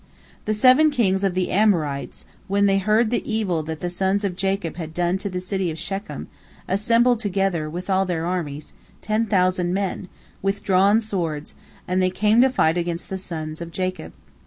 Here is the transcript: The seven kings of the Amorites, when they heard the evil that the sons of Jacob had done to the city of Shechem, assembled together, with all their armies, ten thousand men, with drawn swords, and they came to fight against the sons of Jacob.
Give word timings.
The 0.45 0.55
seven 0.55 0.89
kings 0.89 1.23
of 1.23 1.35
the 1.35 1.51
Amorites, 1.51 2.25
when 2.47 2.65
they 2.65 2.79
heard 2.79 3.11
the 3.11 3.31
evil 3.31 3.61
that 3.61 3.81
the 3.81 3.89
sons 3.91 4.23
of 4.23 4.35
Jacob 4.35 4.77
had 4.77 4.95
done 4.95 5.19
to 5.19 5.29
the 5.29 5.39
city 5.39 5.69
of 5.69 5.77
Shechem, 5.77 6.27
assembled 6.67 7.19
together, 7.19 7.69
with 7.69 7.87
all 7.87 8.07
their 8.07 8.25
armies, 8.25 8.73
ten 9.01 9.27
thousand 9.27 9.75
men, 9.75 10.07
with 10.41 10.63
drawn 10.63 11.01
swords, 11.01 11.53
and 11.87 12.01
they 12.01 12.09
came 12.09 12.41
to 12.41 12.49
fight 12.49 12.77
against 12.77 13.11
the 13.11 13.19
sons 13.19 13.61
of 13.61 13.69
Jacob. 13.69 14.11